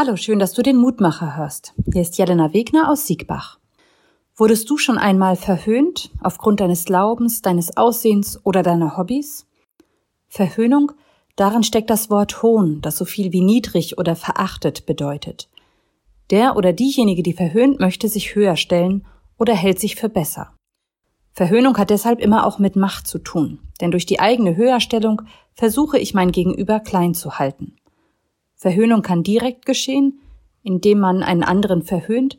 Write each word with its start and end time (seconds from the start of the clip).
Hallo, 0.00 0.14
schön, 0.14 0.38
dass 0.38 0.52
du 0.52 0.62
den 0.62 0.76
Mutmacher 0.76 1.36
hörst. 1.36 1.74
Hier 1.92 2.02
ist 2.02 2.18
Jelena 2.18 2.52
Wegner 2.52 2.88
aus 2.88 3.08
Siegbach. 3.08 3.58
Wurdest 4.36 4.70
du 4.70 4.76
schon 4.76 4.96
einmal 4.96 5.34
verhöhnt 5.34 6.12
aufgrund 6.22 6.60
deines 6.60 6.84
Glaubens, 6.84 7.42
deines 7.42 7.76
Aussehens 7.76 8.38
oder 8.44 8.62
deiner 8.62 8.96
Hobbys? 8.96 9.48
Verhöhnung, 10.28 10.92
darin 11.34 11.64
steckt 11.64 11.90
das 11.90 12.10
Wort 12.10 12.44
Hohn, 12.44 12.80
das 12.80 12.96
so 12.96 13.04
viel 13.04 13.32
wie 13.32 13.40
niedrig 13.40 13.98
oder 13.98 14.14
verachtet 14.14 14.86
bedeutet. 14.86 15.48
Der 16.30 16.54
oder 16.54 16.72
diejenige, 16.72 17.24
die 17.24 17.32
verhöhnt, 17.32 17.80
möchte 17.80 18.06
sich 18.06 18.36
höher 18.36 18.54
stellen 18.54 19.04
oder 19.36 19.54
hält 19.56 19.80
sich 19.80 19.96
für 19.96 20.08
besser. 20.08 20.54
Verhöhnung 21.32 21.76
hat 21.76 21.90
deshalb 21.90 22.20
immer 22.20 22.46
auch 22.46 22.60
mit 22.60 22.76
Macht 22.76 23.08
zu 23.08 23.18
tun, 23.18 23.58
denn 23.80 23.90
durch 23.90 24.06
die 24.06 24.20
eigene 24.20 24.54
Höherstellung 24.54 25.22
versuche 25.54 25.98
ich 25.98 26.14
mein 26.14 26.30
Gegenüber 26.30 26.78
klein 26.78 27.14
zu 27.14 27.40
halten. 27.40 27.74
Verhöhnung 28.58 29.02
kann 29.02 29.22
direkt 29.22 29.66
geschehen, 29.66 30.20
indem 30.64 30.98
man 30.98 31.22
einen 31.22 31.44
anderen 31.44 31.82
verhöhnt, 31.82 32.38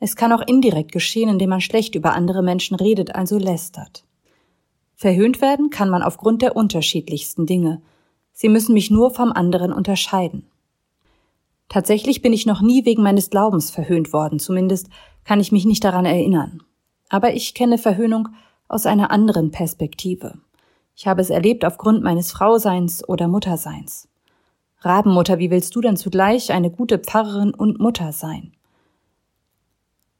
es 0.00 0.16
kann 0.16 0.32
auch 0.32 0.40
indirekt 0.46 0.92
geschehen, 0.92 1.28
indem 1.28 1.50
man 1.50 1.60
schlecht 1.60 1.94
über 1.94 2.14
andere 2.14 2.42
Menschen 2.42 2.74
redet, 2.74 3.14
also 3.14 3.36
lästert. 3.36 4.04
Verhöhnt 4.94 5.42
werden 5.42 5.68
kann 5.68 5.90
man 5.90 6.02
aufgrund 6.02 6.40
der 6.40 6.56
unterschiedlichsten 6.56 7.44
Dinge. 7.44 7.82
Sie 8.32 8.48
müssen 8.48 8.72
mich 8.72 8.90
nur 8.90 9.10
vom 9.10 9.30
anderen 9.30 9.72
unterscheiden. 9.72 10.46
Tatsächlich 11.68 12.22
bin 12.22 12.32
ich 12.32 12.46
noch 12.46 12.62
nie 12.62 12.86
wegen 12.86 13.02
meines 13.02 13.28
Glaubens 13.28 13.70
verhöhnt 13.70 14.14
worden, 14.14 14.38
zumindest 14.38 14.88
kann 15.24 15.38
ich 15.38 15.52
mich 15.52 15.66
nicht 15.66 15.84
daran 15.84 16.06
erinnern. 16.06 16.62
Aber 17.10 17.34
ich 17.34 17.52
kenne 17.52 17.76
Verhöhnung 17.76 18.28
aus 18.68 18.86
einer 18.86 19.10
anderen 19.10 19.50
Perspektive. 19.50 20.38
Ich 20.96 21.06
habe 21.06 21.20
es 21.20 21.28
erlebt 21.28 21.66
aufgrund 21.66 22.02
meines 22.02 22.32
Frauseins 22.32 23.06
oder 23.06 23.28
Mutterseins. 23.28 24.07
Rabenmutter, 24.80 25.38
wie 25.38 25.50
willst 25.50 25.74
du 25.74 25.80
denn 25.80 25.96
zugleich 25.96 26.52
eine 26.52 26.70
gute 26.70 26.98
Pfarrerin 26.98 27.52
und 27.52 27.80
Mutter 27.80 28.12
sein? 28.12 28.52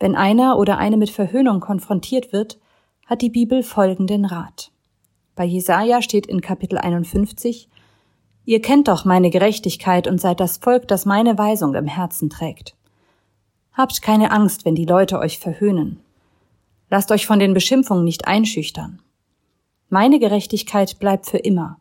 Wenn 0.00 0.16
einer 0.16 0.58
oder 0.58 0.78
eine 0.78 0.96
mit 0.96 1.10
Verhöhnung 1.10 1.60
konfrontiert 1.60 2.32
wird, 2.32 2.58
hat 3.06 3.22
die 3.22 3.30
Bibel 3.30 3.62
folgenden 3.62 4.24
Rat. 4.24 4.72
Bei 5.36 5.44
Jesaja 5.44 6.02
steht 6.02 6.26
in 6.26 6.40
Kapitel 6.40 6.78
51, 6.78 7.68
Ihr 8.44 8.62
kennt 8.62 8.88
doch 8.88 9.04
meine 9.04 9.30
Gerechtigkeit 9.30 10.08
und 10.08 10.20
seid 10.20 10.40
das 10.40 10.56
Volk, 10.56 10.88
das 10.88 11.06
meine 11.06 11.38
Weisung 11.38 11.74
im 11.74 11.86
Herzen 11.86 12.30
trägt. 12.30 12.74
Habt 13.72 14.02
keine 14.02 14.32
Angst, 14.32 14.64
wenn 14.64 14.74
die 14.74 14.86
Leute 14.86 15.18
euch 15.18 15.38
verhöhnen. 15.38 16.00
Lasst 16.88 17.12
euch 17.12 17.26
von 17.26 17.38
den 17.38 17.54
Beschimpfungen 17.54 18.04
nicht 18.04 18.26
einschüchtern. 18.26 19.00
Meine 19.88 20.18
Gerechtigkeit 20.18 20.98
bleibt 20.98 21.26
für 21.26 21.38
immer. 21.38 21.78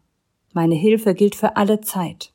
Meine 0.53 0.75
Hilfe 0.75 1.15
gilt 1.15 1.35
für 1.35 1.55
alle 1.55 1.81
Zeit. 1.81 2.33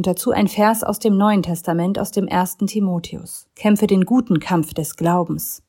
Und 0.00 0.06
dazu 0.06 0.30
ein 0.30 0.48
Vers 0.48 0.82
aus 0.82 0.98
dem 0.98 1.18
Neuen 1.18 1.42
Testament, 1.42 1.98
aus 1.98 2.10
dem 2.10 2.26
ersten 2.26 2.66
Timotheus. 2.66 3.50
Kämpfe 3.54 3.86
den 3.86 4.06
guten 4.06 4.40
Kampf 4.40 4.72
des 4.72 4.96
Glaubens. 4.96 5.62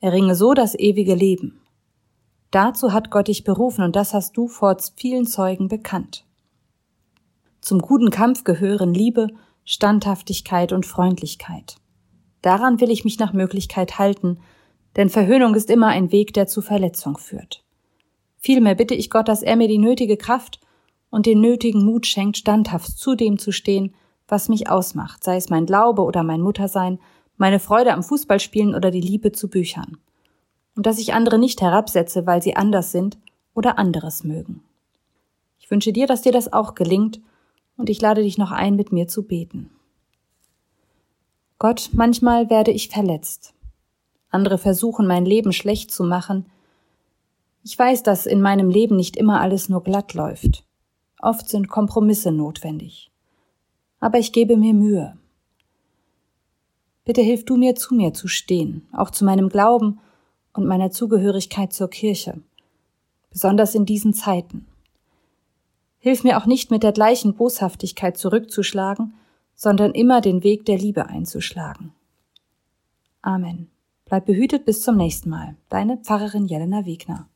Erringe 0.00 0.34
so 0.34 0.54
das 0.54 0.76
ewige 0.76 1.14
Leben. 1.14 1.60
Dazu 2.50 2.92
hat 2.92 3.12
Gott 3.12 3.28
dich 3.28 3.44
berufen 3.44 3.84
und 3.84 3.94
das 3.94 4.12
hast 4.12 4.36
du 4.36 4.48
vor 4.48 4.76
vielen 4.96 5.24
Zeugen 5.24 5.68
bekannt. 5.68 6.26
Zum 7.60 7.78
guten 7.78 8.10
Kampf 8.10 8.42
gehören 8.42 8.92
Liebe, 8.92 9.28
Standhaftigkeit 9.64 10.72
und 10.72 10.84
Freundlichkeit. 10.84 11.76
Daran 12.42 12.80
will 12.80 12.90
ich 12.90 13.04
mich 13.04 13.20
nach 13.20 13.34
Möglichkeit 13.34 14.00
halten, 14.00 14.40
denn 14.96 15.10
Verhöhnung 15.10 15.54
ist 15.54 15.70
immer 15.70 15.86
ein 15.86 16.10
Weg, 16.10 16.34
der 16.34 16.48
zu 16.48 16.60
Verletzung 16.60 17.18
führt. 17.18 17.62
Vielmehr 18.36 18.74
bitte 18.74 18.96
ich 18.96 19.10
Gott, 19.10 19.28
dass 19.28 19.44
er 19.44 19.54
mir 19.54 19.68
die 19.68 19.78
nötige 19.78 20.16
Kraft 20.16 20.58
und 21.16 21.24
den 21.24 21.40
nötigen 21.40 21.82
Mut 21.82 22.06
schenkt, 22.06 22.36
standhaft 22.36 22.98
zu 22.98 23.14
dem 23.14 23.38
zu 23.38 23.50
stehen, 23.50 23.94
was 24.28 24.50
mich 24.50 24.68
ausmacht, 24.68 25.24
sei 25.24 25.36
es 25.36 25.48
mein 25.48 25.64
Glaube 25.64 26.02
oder 26.02 26.22
mein 26.22 26.42
Muttersein, 26.42 26.98
meine 27.38 27.58
Freude 27.58 27.94
am 27.94 28.02
Fußballspielen 28.02 28.74
oder 28.74 28.90
die 28.90 29.00
Liebe 29.00 29.32
zu 29.32 29.48
Büchern. 29.48 29.96
Und 30.76 30.84
dass 30.84 30.98
ich 30.98 31.14
andere 31.14 31.38
nicht 31.38 31.62
herabsetze, 31.62 32.26
weil 32.26 32.42
sie 32.42 32.54
anders 32.54 32.92
sind 32.92 33.16
oder 33.54 33.78
anderes 33.78 34.24
mögen. 34.24 34.62
Ich 35.58 35.70
wünsche 35.70 35.90
dir, 35.90 36.06
dass 36.06 36.20
dir 36.20 36.32
das 36.32 36.52
auch 36.52 36.74
gelingt, 36.74 37.22
und 37.78 37.88
ich 37.88 38.02
lade 38.02 38.20
dich 38.20 38.36
noch 38.36 38.50
ein, 38.50 38.76
mit 38.76 38.92
mir 38.92 39.08
zu 39.08 39.22
beten. 39.22 39.70
Gott, 41.58 41.88
manchmal 41.94 42.50
werde 42.50 42.72
ich 42.72 42.90
verletzt. 42.90 43.54
Andere 44.28 44.58
versuchen, 44.58 45.06
mein 45.06 45.24
Leben 45.24 45.54
schlecht 45.54 45.90
zu 45.92 46.04
machen. 46.04 46.44
Ich 47.64 47.78
weiß, 47.78 48.02
dass 48.02 48.26
in 48.26 48.42
meinem 48.42 48.68
Leben 48.68 48.96
nicht 48.96 49.16
immer 49.16 49.40
alles 49.40 49.70
nur 49.70 49.82
glatt 49.82 50.12
läuft. 50.12 50.65
Oft 51.20 51.48
sind 51.48 51.68
Kompromisse 51.68 52.32
notwendig. 52.32 53.10
Aber 54.00 54.18
ich 54.18 54.32
gebe 54.32 54.56
mir 54.56 54.74
Mühe. 54.74 55.16
Bitte 57.04 57.22
hilf 57.22 57.44
du 57.44 57.56
mir, 57.56 57.74
zu 57.74 57.94
mir 57.94 58.12
zu 58.12 58.28
stehen, 58.28 58.86
auch 58.92 59.10
zu 59.10 59.24
meinem 59.24 59.48
Glauben 59.48 60.00
und 60.52 60.66
meiner 60.66 60.90
Zugehörigkeit 60.90 61.72
zur 61.72 61.88
Kirche, 61.88 62.40
besonders 63.30 63.74
in 63.74 63.86
diesen 63.86 64.12
Zeiten. 64.12 64.66
Hilf 65.98 66.24
mir 66.24 66.38
auch 66.38 66.46
nicht 66.46 66.70
mit 66.70 66.82
der 66.82 66.92
gleichen 66.92 67.34
Boshaftigkeit 67.34 68.16
zurückzuschlagen, 68.18 69.14
sondern 69.54 69.92
immer 69.92 70.20
den 70.20 70.44
Weg 70.44 70.64
der 70.66 70.78
Liebe 70.78 71.06
einzuschlagen. 71.06 71.92
Amen. 73.22 73.68
Bleib 74.04 74.26
behütet 74.26 74.64
bis 74.64 74.82
zum 74.82 74.96
nächsten 74.96 75.30
Mal. 75.30 75.56
Deine 75.68 75.96
Pfarrerin 75.96 76.46
Jelena 76.46 76.86
Wegner. 76.86 77.28